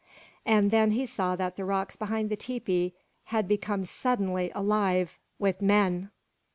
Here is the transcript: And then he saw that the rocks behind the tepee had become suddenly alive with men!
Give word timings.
And 0.47 0.71
then 0.71 0.93
he 0.93 1.05
saw 1.05 1.35
that 1.35 1.57
the 1.57 1.63
rocks 1.63 1.95
behind 1.95 2.31
the 2.31 2.35
tepee 2.35 2.95
had 3.25 3.47
become 3.47 3.83
suddenly 3.83 4.51
alive 4.55 5.19
with 5.37 5.61
men! 5.61 6.09